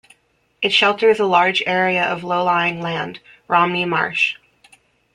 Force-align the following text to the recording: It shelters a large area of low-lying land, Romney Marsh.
It 0.63 0.69
shelters 0.73 1.19
a 1.19 1.25
large 1.27 1.61
area 1.67 2.03
of 2.03 2.23
low-lying 2.23 2.81
land, 2.81 3.19
Romney 3.47 3.85
Marsh. 3.85 4.35